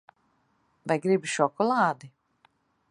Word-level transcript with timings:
Vai 0.91 0.97
gribi 1.03 1.31
šokolādi? 1.35 2.13